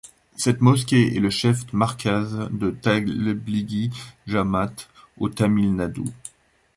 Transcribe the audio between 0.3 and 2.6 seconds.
Cette mosquée est le chef Markaz